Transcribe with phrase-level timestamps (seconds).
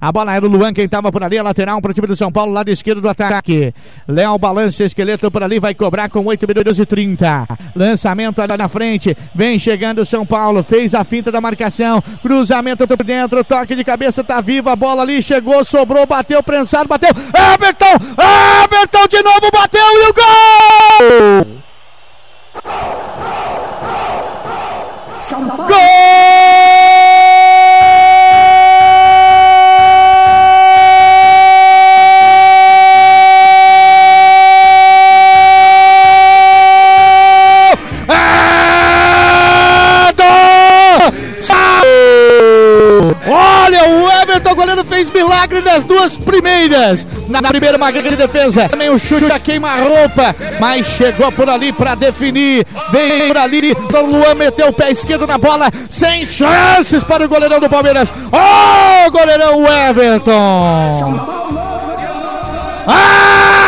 [0.00, 2.16] A bola era o Luan, quem tava por ali, a lateral para o time do
[2.16, 3.72] São Paulo, lado esquerdo do ataque.
[4.06, 7.46] Léo balança esqueleto por ali, vai cobrar com 8 minutos e 30.
[7.74, 12.86] Lançamento ali na frente, vem chegando o São Paulo, fez a finta da marcação, cruzamento
[12.86, 17.10] por dentro, toque de cabeça, tá viva, a bola ali chegou, sobrou, bateu, prensado, bateu.
[17.10, 17.94] Everton!
[18.64, 21.43] Everton de novo bateu e o gol!
[45.04, 47.06] Fez milagre nas duas primeiras.
[47.28, 48.68] Na primeira, uma grande defesa.
[48.68, 50.34] Também o chute da queima-roupa.
[50.60, 52.66] Mas chegou por ali para definir.
[52.90, 53.72] Vem por ali.
[53.72, 55.70] O Luan meteu o pé esquerdo na bola.
[55.90, 58.08] Sem chances para o goleirão do Palmeiras.
[58.32, 61.20] Oh, goleirão Everton.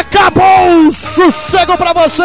[0.00, 2.22] Acabou sossego para você.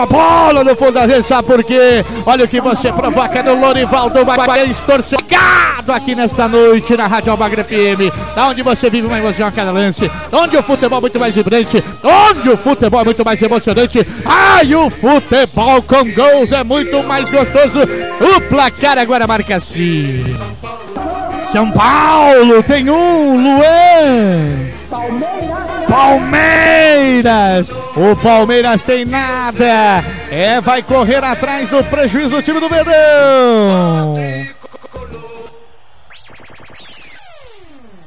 [0.00, 2.02] A bola no fundo da rede, sabe por quê?
[2.24, 7.62] Olha o que você provoca no Lorivaldo Magalhães, torcegado aqui nesta noite na Rádio Almagra
[7.62, 11.20] FM, da onde você vive uma emoção a cada lance, onde o futebol é muito
[11.20, 16.64] mais vibrante, onde o futebol é muito mais emocionante, ai, o futebol com gols é
[16.64, 17.80] muito mais gostoso,
[18.20, 20.24] o placar agora marca assim.
[21.52, 24.70] São Paulo tem um, Luan.
[25.86, 26.89] Palmeiras!
[27.96, 30.04] O Palmeiras tem nada!
[30.30, 34.14] É, vai correr atrás do prejuízo do time do Verdão!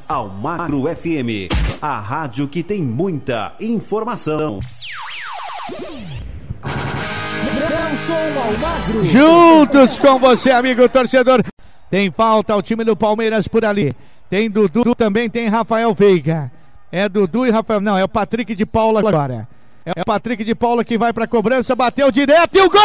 [0.07, 4.59] Almagro FM, a rádio que tem muita informação.
[9.03, 11.43] Juntos com você, amigo torcedor.
[11.89, 13.91] Tem falta o time do Palmeiras por ali.
[14.29, 16.51] Tem Dudu, também tem Rafael Veiga.
[16.95, 17.81] É Dudu e Rafael.
[17.81, 19.47] Não, é o Patrick de Paula agora.
[19.83, 22.79] É o Patrick de Paula que vai para a cobrança, bateu direto e o gol!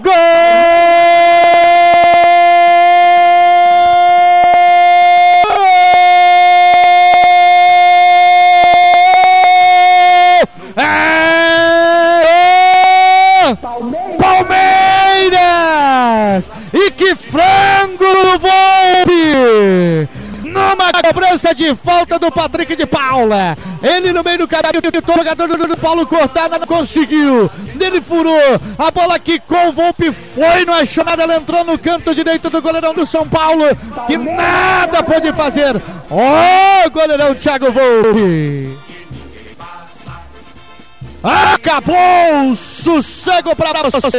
[0.00, 0.12] Gol!
[10.76, 10.94] É...
[14.20, 15.28] Palmeiras!
[16.72, 20.13] E que frango no Volpe!
[20.74, 23.56] Numa cobrança de falta do Patrick de Paula.
[23.80, 27.48] Ele no meio do caminho, o jogador do Paulo Cortada não conseguiu.
[27.78, 28.60] Ele furou.
[28.76, 31.22] A bola quicou, o Volpe foi, não achou nada.
[31.22, 33.64] Ela entrou no canto direito do goleirão do São Paulo,
[34.08, 35.80] que nada pôde fazer.
[36.10, 38.76] Ó, oh, goleirão Thiago Volpe.
[41.22, 44.10] Acabou o sossego para você.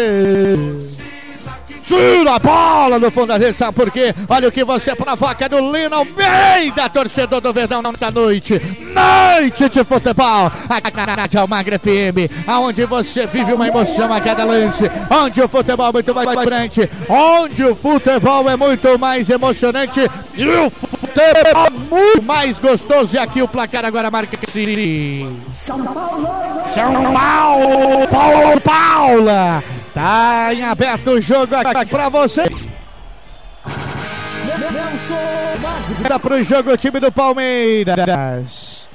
[1.83, 4.13] Tira a bola no fundo da rede, sabe por quê?
[4.27, 8.61] Olha o que você provoca do Lino Almeida, torcedor do Verdão nesta noite.
[8.93, 14.89] Noite de futebol, na Rádio Almagra FM, aonde você vive uma emoção a cada lance,
[15.09, 20.01] onde o futebol é muito mais vibrante, onde o futebol é muito mais emocionante
[20.35, 23.15] e o futebol é muito mais gostoso.
[23.15, 24.37] E aqui o placar agora marca.
[25.53, 26.29] São Paulo!
[26.73, 28.07] São Paulo!
[28.07, 29.74] Paulo Paula!
[29.95, 32.43] Tá em aberto o jogo aqui pra você.
[34.73, 35.15] Nelson.
[36.01, 38.89] Para pro jogo o time do Palmeiras.